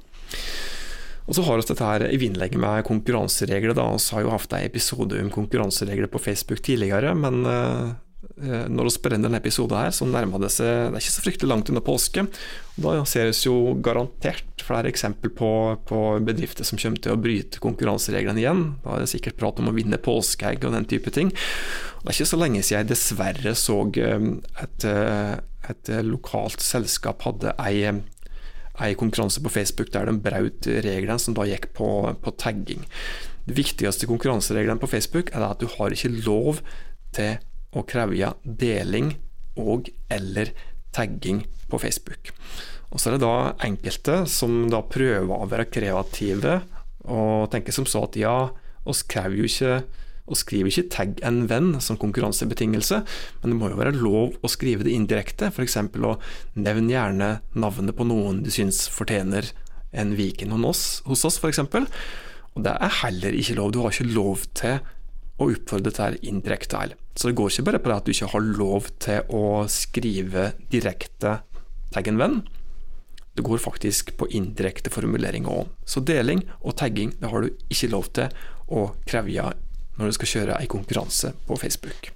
Og 1.26 1.36
så 1.36 1.44
har 1.46 1.58
vi 1.58 1.66
dette 1.68 1.86
her 1.86 2.06
i 2.08 2.18
vinnlegget 2.20 2.60
med 2.60 2.86
konkurranseregler. 2.88 3.76
da, 3.78 3.90
Vi 3.94 4.14
har 4.16 4.24
jo 4.24 4.32
hatt 4.34 4.52
en 4.52 4.66
episode 4.66 5.20
om 5.22 5.30
konkurranseregler 5.30 6.10
på 6.10 6.22
Facebook 6.22 6.62
tidligere, 6.62 7.14
men 7.14 7.44
uh, 7.46 7.92
når 8.42 8.88
vi 8.88 9.02
brenner 9.02 9.28
denne 9.28 9.38
episoden, 9.38 9.78
her, 9.78 9.90
så 9.94 10.06
nærmer 10.06 10.40
det 10.42 10.50
seg 10.54 10.66
Det 10.66 10.96
er 10.96 11.02
ikke 11.02 11.14
så 11.14 11.24
fryktelig 11.24 11.50
langt 11.50 11.70
unna 11.70 11.82
påske. 11.84 12.24
og 12.24 12.82
Da 12.82 13.04
ser 13.06 13.30
vi 13.30 13.34
jo 13.46 13.74
garantert 13.82 14.62
flere 14.62 14.90
eksempel 14.90 15.30
på, 15.30 15.50
på, 15.86 16.00
bedrifter 16.22 16.66
som 16.66 16.78
kommer 16.78 17.02
til 17.02 17.14
å 17.14 17.20
bryte 17.20 17.62
konkurransereglene 17.62 18.42
igjen. 18.42 18.64
Da 18.82 18.96
er 18.96 19.04
det 19.04 19.12
sikkert 19.12 19.38
prat 19.38 19.58
om 19.62 19.70
å 19.70 19.76
vinne 19.76 19.98
påskeegg 19.98 20.64
og 20.64 20.74
den 20.74 20.88
type 20.90 21.10
ting. 21.14 21.34
Og 21.98 22.06
det 22.06 22.12
er 22.12 22.18
ikke 22.18 22.32
så 22.32 22.40
lenge 22.40 22.62
siden 22.62 22.82
jeg 22.82 22.92
dessverre 22.94 23.54
så 23.58 23.78
eh, 24.00 24.28
et, 24.64 24.88
et 25.70 25.92
lokalt 26.06 26.62
selskap 26.62 27.26
hadde 27.26 27.54
ei 27.62 27.82
ei 28.80 28.96
konkurranse 28.96 29.42
på 29.44 29.52
Facebook 29.52 29.92
der 29.92 30.08
de 30.08 30.16
brøt 30.24 30.66
reglene 30.66 31.20
som 31.20 31.36
da 31.36 31.44
gikk 31.48 31.72
på, 31.76 31.88
på 32.22 32.34
tagging. 32.40 32.86
De 33.44 33.56
viktigste 33.56 34.08
konkurransereglene 34.08 34.80
på 34.80 34.88
Facebook 34.90 35.32
er 35.34 35.44
at 35.44 35.60
du 35.60 35.68
har 35.76 35.92
ikke 35.92 36.14
lov 36.22 36.62
til 37.12 37.36
å 37.76 37.84
kreve 37.88 38.32
deling 38.44 39.14
og 39.60 39.90
eller 40.12 40.52
tagging 40.94 41.44
på 41.68 41.80
Facebook. 41.80 42.32
Og 42.92 43.00
Så 43.00 43.08
er 43.08 43.16
det 43.16 43.24
da 43.24 43.54
enkelte 43.64 44.22
som 44.28 44.68
da 44.72 44.82
prøver 44.84 45.32
å 45.32 45.48
være 45.48 45.70
kreative 45.72 46.60
og 47.08 47.50
tenker 47.50 47.74
som 47.74 47.88
så 47.88 48.04
at 48.06 48.18
ja, 48.20 48.52
oss 48.84 49.02
krever 49.02 49.40
jo 49.40 49.48
ikke 49.48 49.82
og 50.32 50.40
skriver 50.40 50.72
ikke 50.72 50.88
'tagg 50.88 51.20
en 51.22 51.44
venn' 51.48 51.80
som 51.80 51.98
konkurransebetingelse, 52.00 53.02
men 53.42 53.52
det 53.52 53.58
må 53.58 53.68
jo 53.70 53.80
være 53.80 53.96
lov 53.96 54.38
å 54.42 54.50
skrive 54.50 54.84
det 54.84 54.96
indirekte, 54.96 55.52
f.eks. 55.52 55.76
å 55.76 56.18
nevne 56.56 56.94
gjerne 56.94 57.30
navnet 57.54 57.96
på 57.96 58.08
noen 58.08 58.42
du 58.42 58.50
syns 58.50 58.88
fortjener 58.88 59.52
en 59.92 60.16
Viken 60.16 60.50
hos 60.56 61.24
oss, 61.24 61.38
f.eks. 61.38 61.60
Og 62.56 62.64
det 62.64 62.72
er 62.72 62.98
heller 63.02 63.36
ikke 63.36 63.56
lov. 63.56 63.72
Du 63.72 63.80
har 63.80 63.92
ikke 63.92 64.12
lov 64.12 64.44
til 64.56 64.80
å 65.40 65.48
oppfordre 65.48 65.90
dette 65.90 66.26
indirekte 66.28 66.80
heller. 66.80 66.98
Så 67.16 67.28
det 67.28 67.36
går 67.36 67.52
ikke 67.52 67.66
bare 67.68 67.80
på 67.82 67.90
det 67.90 67.96
at 67.96 68.08
du 68.08 68.12
ikke 68.12 68.32
har 68.32 68.48
lov 68.58 68.88
til 69.02 69.32
å 69.36 69.44
skrive 69.68 70.52
direkte 70.72 71.40
'tagg 71.92 72.08
en 72.08 72.20
venn'. 72.20 72.42
Det 73.36 73.44
går 73.44 73.58
faktisk 73.64 74.16
på 74.20 74.28
indirekte 74.28 74.92
formuleringer 74.92 75.48
òg. 75.48 75.68
Så 75.88 76.04
deling 76.04 76.42
og 76.60 76.76
tagging 76.76 77.14
det 77.20 77.30
har 77.32 77.40
du 77.40 77.48
ikke 77.72 77.92
lov 77.92 78.12
til 78.12 78.28
å 78.68 78.92
kreve 79.08 79.32
når 80.02 80.12
du 80.12 80.20
skal 80.20 80.34
kjøre 80.36 80.58
ei 80.58 80.70
konkurranse 80.70 81.32
på 81.46 81.62
Facebook. 81.62 82.12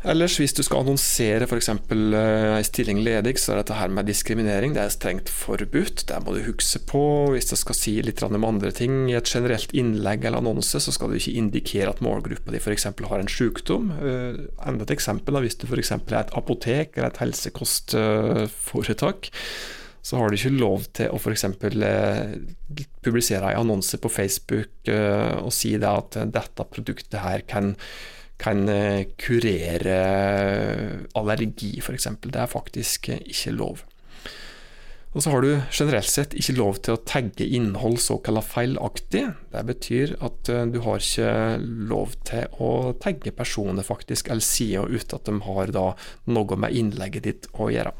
Ellers, 0.00 0.38
hvis 0.40 0.54
du 0.56 0.62
skal 0.64 0.80
annonsere 0.80 1.44
f.eks. 1.44 1.66
Eh, 1.68 2.56
ei 2.56 2.64
stilling 2.64 3.02
ledig, 3.04 3.34
så 3.36 3.52
er 3.52 3.58
dette 3.60 3.76
her 3.76 3.92
med 3.92 4.08
diskriminering 4.08 4.72
det 4.72 4.80
er 4.80 4.88
strengt 4.94 5.28
forbudt. 5.28 6.06
Det 6.08 6.16
må 6.24 6.32
du 6.32 6.40
huske 6.46 6.80
på. 6.88 7.02
Hvis 7.34 7.50
du 7.50 7.56
skal 7.60 7.76
si 7.76 7.92
litt 8.00 8.22
om 8.24 8.46
andre 8.48 8.72
ting 8.72 9.10
i 9.10 9.16
et 9.18 9.28
generelt 9.28 9.74
innlegg 9.76 10.24
eller 10.24 10.40
annonse, 10.40 10.80
så 10.80 10.90
skal 10.96 11.12
du 11.12 11.16
ikke 11.18 11.36
indikere 11.36 11.92
at 11.92 12.00
målgruppa 12.04 12.48
di 12.54 12.60
f.eks. 12.62 12.88
har 12.96 13.20
en 13.20 13.28
sykdom. 13.28 13.92
Eh, 14.00 14.40
enda 14.64 14.88
et 14.88 14.96
eksempel, 14.96 15.36
hvis 15.44 15.60
du 15.60 15.68
f.eks. 15.68 15.92
er 15.98 16.16
et 16.22 16.32
apotek 16.40 16.96
eller 16.96 17.12
et 17.12 17.20
helsekostforetak 17.20 19.28
så 20.02 20.16
har 20.16 20.30
du 20.30 20.38
ikke 20.38 20.56
lov 20.56 20.86
til 20.96 21.12
å 21.12 21.18
f.eks. 21.20 21.44
Eh, 21.44 22.32
publisere 23.04 23.52
en 23.52 23.66
annonse 23.66 24.00
på 24.00 24.12
Facebook 24.12 24.88
eh, 24.88 25.36
og 25.40 25.52
si 25.54 25.74
at 25.76 26.16
dette 26.32 26.66
produktet 26.72 27.20
her 27.20 27.44
kan, 27.48 27.74
kan 28.40 28.64
eh, 28.72 29.12
kurere 29.20 30.00
allergi, 31.18 31.76
f.eks. 31.84 32.12
Det 32.24 32.40
er 32.40 32.50
faktisk 32.50 33.12
ikke 33.18 33.56
lov. 33.58 33.84
Og 35.10 35.24
så 35.24 35.32
har 35.32 35.42
du 35.42 35.48
generelt 35.74 36.06
sett 36.06 36.36
ikke 36.38 36.54
lov 36.54 36.76
til 36.86 36.94
å 36.94 37.00
tagge 37.02 37.42
innhold 37.42 37.98
såkalt 37.98 38.46
feilaktig. 38.46 39.24
Det 39.50 39.62
betyr 39.66 40.12
at 40.22 40.50
du 40.70 40.78
har 40.84 41.02
ikke 41.02 41.32
lov 41.90 42.14
til 42.28 42.46
å 42.62 42.92
tagge 43.02 43.34
personer 43.34 43.82
faktisk, 43.82 44.30
eller 44.30 44.46
sider 44.46 44.86
uten 44.86 45.18
at 45.18 45.26
de 45.26 45.34
har 45.48 45.74
noe 46.30 46.60
med 46.62 46.78
innlegget 46.78 47.26
ditt 47.26 47.50
å 47.58 47.72
gjøre. 47.74 47.90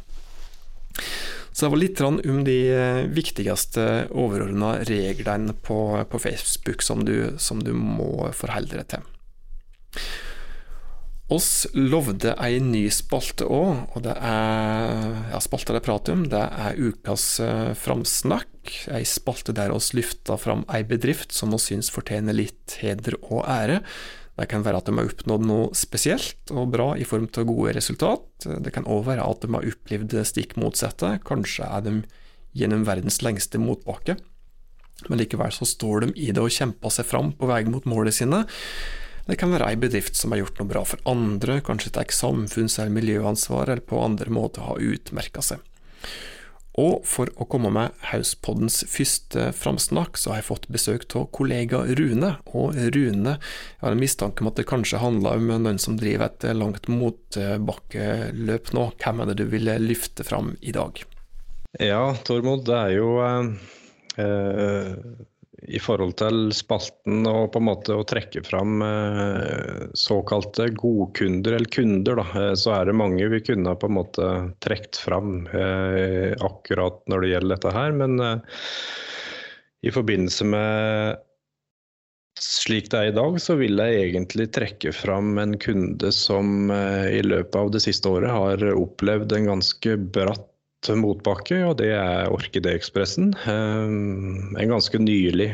Så 1.52 1.66
det 1.66 1.70
var 1.72 1.80
litt 1.82 2.00
om 2.06 2.20
de 2.46 2.58
eh, 2.70 3.04
viktigste 3.10 3.86
overordna 4.14 4.78
reglene 4.86 5.54
på, 5.66 5.80
på, 6.10 6.22
Facebook 6.22 6.82
som 6.86 7.04
du, 7.04 7.34
som 7.42 7.62
du 7.64 7.72
må 7.74 8.30
forholde 8.36 8.78
deg 8.78 8.90
til. 8.94 9.06
Oss 11.30 11.68
lovde 11.78 12.32
ei 12.42 12.58
ny 12.62 12.88
spalte 12.90 13.46
òg, 13.46 13.84
og 13.94 14.02
det 14.02 14.16
er 14.18 15.04
ja, 15.30 15.38
spalta 15.42 15.76
det 15.76 15.84
prater 15.86 16.16
om, 16.16 16.24
det 16.26 16.40
er 16.42 16.78
ukas 16.78 17.26
uh, 17.38 17.70
framsnakk. 17.78 18.48
Ei 18.90 19.04
spalte 19.06 19.54
der 19.54 19.70
oss 19.70 19.92
lyfta 19.94 20.34
fram 20.42 20.64
ei 20.74 20.82
bedrift 20.86 21.30
som 21.34 21.54
vi 21.54 21.60
syns 21.62 21.92
fortjener 21.94 22.34
litt 22.34 22.80
heder 22.82 23.14
og 23.22 23.44
ære. 23.46 23.78
Det 24.40 24.48
kan 24.48 24.64
være 24.64 24.80
at 24.80 24.88
de 24.88 24.96
har 24.96 25.10
oppnådd 25.10 25.44
noe 25.44 25.68
spesielt 25.76 26.50
og 26.54 26.70
bra 26.72 26.94
i 26.96 27.04
form 27.04 27.26
av 27.28 27.44
gode 27.48 27.74
resultat. 27.76 28.24
Det 28.64 28.72
kan 28.72 28.88
òg 28.88 29.04
være 29.10 29.26
at 29.26 29.44
de 29.44 29.52
har 29.52 29.66
opplevd 29.68 30.14
det 30.14 30.24
stikk 30.30 30.56
motsatte. 30.60 31.18
Kanskje 31.28 31.68
er 31.68 31.84
de 31.84 31.94
gjennom 32.56 32.86
verdens 32.88 33.20
lengste 33.22 33.60
motbakke, 33.60 34.16
men 35.08 35.20
likevel 35.20 35.52
så 35.54 35.68
står 35.68 36.06
de 36.06 36.14
i 36.16 36.30
det 36.32 36.42
og 36.42 36.52
kjemper 36.52 36.92
seg 36.92 37.06
fram 37.08 37.34
på 37.36 37.48
vei 37.50 37.62
mot 37.68 37.84
målene 37.88 38.16
sine. 38.16 38.40
Det 39.28 39.36
kan 39.38 39.52
være 39.52 39.68
ei 39.70 39.78
bedrift 39.78 40.16
som 40.18 40.32
har 40.32 40.40
gjort 40.40 40.58
noe 40.58 40.70
bra 40.72 40.82
for 40.88 41.04
andre, 41.08 41.60
kanskje 41.62 41.92
tar 41.94 42.08
samfunns- 42.10 42.80
eller 42.80 42.96
miljøansvar, 42.96 43.68
eller 43.68 43.84
på 43.84 44.00
andre 44.02 44.32
måter 44.32 44.64
har 44.66 44.80
utmerka 44.82 45.44
seg. 45.44 45.60
Og 46.78 47.02
for 47.08 47.30
å 47.34 47.46
komme 47.50 47.70
med 47.74 47.96
Hauspoddens 48.12 48.84
første 48.86 49.48
framsnakk, 49.56 50.18
så 50.20 50.30
har 50.30 50.40
jeg 50.40 50.48
fått 50.50 50.68
besøk 50.70 51.06
av 51.18 51.26
kollega 51.34 51.82
Rune. 51.98 52.36
Og 52.54 52.78
Rune, 52.94 53.34
jeg 53.36 53.82
har 53.82 53.96
en 53.96 54.02
mistanke 54.02 54.44
om 54.44 54.50
at 54.52 54.60
det 54.60 54.68
kanskje 54.70 55.02
handler 55.02 55.40
om 55.40 55.50
noen 55.50 55.80
som 55.82 55.98
driver 55.98 56.28
et 56.28 56.46
langt 56.54 56.86
motbakkeløp 56.90 58.70
nå. 58.76 58.86
Hvem 59.02 59.24
er 59.24 59.32
det 59.32 59.40
du 59.42 59.46
vil 59.50 59.72
løfte 59.82 60.26
fram 60.26 60.54
i 60.60 60.74
dag? 60.76 61.02
Ja, 61.78 62.14
Tormod, 62.26 62.64
det 62.66 62.78
er 62.78 62.94
jo 62.96 63.10
eh, 63.22 63.50
i 65.70 65.78
forhold 65.82 66.16
til 66.18 66.50
spalten 66.54 67.24
og 67.28 67.52
på 67.54 67.60
en 67.60 67.66
måte 67.68 67.94
å 67.94 68.06
trekke 68.08 68.42
fram 68.46 68.82
eh, 68.82 69.86
såkalte 69.98 70.70
godkunder, 70.74 71.56
eller 71.56 71.70
kunder, 71.70 72.20
da, 72.20 72.26
eh, 72.42 72.52
så 72.58 72.74
er 72.78 72.90
det 72.90 72.98
mange 72.98 73.28
vi 73.30 73.42
kunne 73.46 73.76
på 73.78 73.90
en 73.90 73.96
måte 74.00 74.28
trukket 74.64 75.00
fram 75.04 75.46
eh, 75.54 76.34
akkurat 76.42 77.02
når 77.10 77.24
det 77.24 77.32
gjelder 77.34 77.56
dette 77.56 77.74
her. 77.76 77.96
Men 78.02 78.18
i 79.80 79.92
forbindelse 79.94 80.46
med 80.50 81.20
slik 82.40 82.88
det 82.90 82.98
er 82.98 83.10
i 83.10 83.16
dag, 83.16 83.36
så 83.42 83.56
vil 83.60 83.80
jeg 83.80 84.04
egentlig 84.08 84.48
trekke 84.54 84.92
fram 84.96 85.38
en 85.42 85.56
kunde 85.60 86.10
som 86.14 86.70
i 86.72 87.20
løpet 87.24 87.58
av 87.58 87.72
det 87.74 87.82
siste 87.84 88.08
året 88.08 88.32
har 88.32 88.64
opplevd 88.72 89.34
en 89.36 89.50
ganske 89.52 89.96
bratt 90.14 90.49
motbakke, 90.88 91.60
og 91.68 91.78
det 91.80 91.92
er 91.92 92.30
Orkideekspressen. 92.32 93.34
Eh, 93.44 93.88
en 94.62 94.72
ganske 94.72 94.98
nylig 94.98 95.52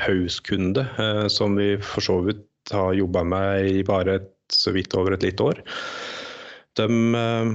Haus-kunde 0.00 0.86
eh, 0.98 1.26
som 1.28 1.58
vi 1.58 1.76
for 1.82 2.04
så 2.04 2.20
vidt 2.26 2.46
har 2.74 2.94
jobba 2.94 3.24
med 3.24 3.68
i 3.70 3.82
bare 3.86 4.20
et, 4.20 4.32
så 4.50 4.72
vidt 4.74 4.94
over 4.98 5.14
et 5.14 5.26
litt 5.26 5.40
år. 5.42 5.60
De, 6.78 6.86
eh, 7.18 7.52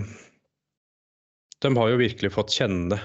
de 1.66 1.72
har 1.76 1.90
jo 1.92 2.00
virkelig 2.00 2.30
fått 2.36 2.54
kjenne 2.54 3.00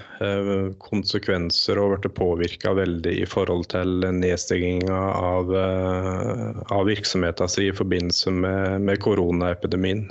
konsekvenser 0.82 1.78
og 1.80 1.94
blitt 1.94 2.16
påvirka 2.18 2.74
veldig 2.76 3.14
i 3.22 3.26
forhold 3.30 3.70
til 3.72 4.04
nedstenginga 4.12 4.98
av, 5.16 5.54
av 5.54 6.82
virksomheten 6.90 7.48
sin 7.48 7.70
i 7.70 7.76
forbindelse 7.78 8.34
med, 8.36 8.82
med 8.84 9.00
koronaepidemien. 9.00 10.10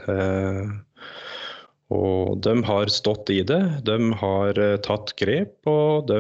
Og 1.90 2.38
de 2.46 2.52
har 2.68 2.92
stått 2.94 3.32
i 3.34 3.40
det, 3.42 3.62
de 3.82 4.12
har 4.22 4.60
eh, 4.62 4.76
tatt 4.86 5.16
grep, 5.18 5.56
og 5.70 6.06
de 6.12 6.20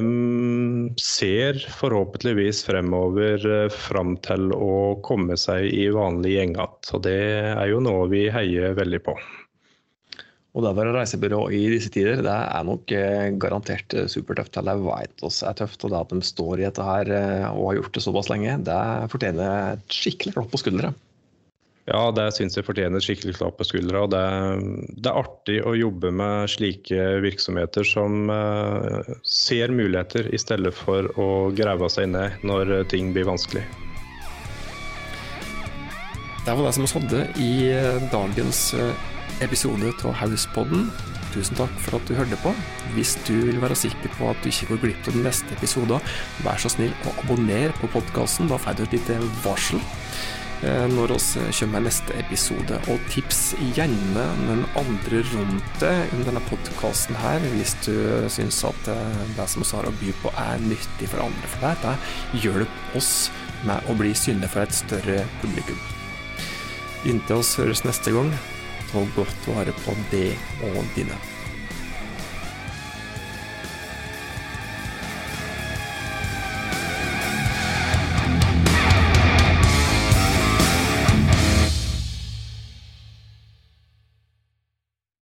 ser 0.97 1.59
forhåpentligvis 1.77 2.63
fremover 2.65 3.45
eh, 3.45 3.67
fram 3.69 4.15
til 4.25 4.49
å 4.55 4.97
komme 5.05 5.37
seg 5.37 5.67
i 5.69 5.85
vanlig 5.93 6.33
gjeng 6.39 6.55
igjen. 6.55 6.79
Og 6.97 7.03
det 7.05 7.19
er 7.51 7.69
jo 7.69 7.83
noe 7.85 8.07
vi 8.09 8.23
heier 8.33 8.73
veldig 8.79 9.01
på. 9.05 9.13
Og 10.57 10.65
det 10.65 10.71
å 10.71 10.77
være 10.79 10.95
reisebyrå 10.95 11.43
i 11.53 11.61
disse 11.75 11.93
tider, 11.93 12.23
det 12.25 12.33
er 12.33 12.65
nok 12.65 12.89
eh, 12.97 13.27
garantert 13.37 13.93
supertøft. 14.09 14.57
Eller 14.57 14.81
jeg 14.81 14.87
vet 14.87 15.25
også 15.29 15.51
er 15.51 15.59
tøft. 15.61 15.85
Og 15.85 15.93
det 15.93 16.01
at 16.01 16.15
de 16.15 16.31
står 16.31 16.55
i 16.55 16.65
dette 16.65 16.87
her 16.89 17.13
og 17.51 17.67
har 17.67 17.77
gjort 17.77 17.93
det 17.93 18.03
såpass 18.07 18.33
lenge, 18.33 18.57
det 18.65 18.81
fortjener 19.13 19.77
et 19.77 19.99
skikkelig 20.01 20.33
klapp 20.33 20.49
på 20.49 20.63
skuldra. 20.63 20.95
Ja, 21.89 22.03
det 22.13 22.27
syns 22.35 22.53
jeg 22.53 22.67
fortjener 22.67 23.01
skikkelig 23.01 23.39
klapp 23.39 23.57
på 23.57 23.65
skuldra. 23.65 24.03
Det, 24.11 24.21
det, 24.93 25.09
er 25.09 25.17
artig 25.23 25.57
å 25.65 25.73
jobbe 25.73 26.11
med 26.13 26.51
slike 26.53 27.07
virksomheter 27.25 27.87
som 27.87 28.29
eh, 28.29 29.13
ser 29.25 29.73
muligheter, 29.73 30.29
i 30.29 30.37
stedet 30.37 30.75
for 30.77 31.09
å 31.17 31.29
grave 31.57 31.89
seg 31.89 32.11
ned 32.13 32.45
når 32.45 32.83
ting 32.93 33.09
blir 33.15 33.25
vanskelig. 33.29 33.65
Det 36.45 36.55
var 36.55 36.65
det 36.65 36.75
som 36.77 36.87
hadde 37.01 37.25
i 37.41 37.53
dagens 38.13 38.61
episode 39.43 39.93
av 40.05 40.15
Hauspodden. 40.21 40.89
Tusen 41.33 41.57
takk 41.59 41.73
for 41.83 41.99
at 41.99 42.09
du 42.09 42.15
hørte 42.17 42.37
på. 42.41 42.53
Hvis 42.95 43.13
du 43.27 43.35
vil 43.51 43.59
være 43.61 43.77
sikker 43.77 44.13
på 44.17 44.31
at 44.31 44.39
du 44.41 44.49
ikke 44.49 44.71
går 44.71 44.81
glipp 44.85 45.09
av 45.09 45.17
den 45.17 45.25
neste 45.27 45.53
episoden, 45.57 46.11
vær 46.45 46.61
så 46.61 46.71
snill 46.73 46.93
å 47.05 47.13
abonnere 47.23 47.73
på 47.81 47.91
podkasten. 47.93 48.49
Da 48.49 48.57
får 48.61 48.79
du 48.79 48.85
et 48.87 48.97
lite 48.97 49.19
varsel 49.43 49.81
eh, 49.81 50.38
når 50.61 51.13
vi 51.15 51.19
kommer 51.55 51.79
med 51.79 51.87
neste 51.87 52.15
episode. 52.19 52.79
Og 52.91 52.99
tips 53.13 53.53
gjerne 53.77 54.25
den 54.49 54.65
andre 54.79 55.21
rundt 55.31 55.69
deg 55.79 56.13
om 56.15 56.25
denne 56.27 56.43
podkasten 56.49 57.15
her, 57.21 57.43
hvis 57.55 57.75
du 57.85 57.95
syns 58.31 58.59
at 58.67 58.91
eh, 58.91 59.23
det 59.37 59.47
som 59.51 59.63
vi 59.63 59.71
har 59.77 59.87
å 59.87 59.95
by 60.01 60.13
på 60.23 60.33
er 60.35 60.65
nyttig 60.65 61.11
for 61.11 61.23
andre. 61.23 61.53
For 61.53 61.63
deg. 61.63 61.79
det 62.33 62.43
hjelper 62.43 62.99
oss 62.99 63.13
med 63.67 63.87
å 63.87 63.95
bli 63.99 64.13
synlige 64.15 64.51
for 64.53 64.65
et 64.65 64.75
større 64.75 65.23
publikum. 65.39 65.79
Inntil 67.07 67.39
oss 67.39 67.55
høres 67.59 67.85
neste 67.87 68.11
gang, 68.15 68.31
ta 68.91 69.03
godt 69.15 69.51
vare 69.51 69.75
på 69.85 69.95
det 70.11 70.33
og 70.67 70.81
dine. 70.97 71.28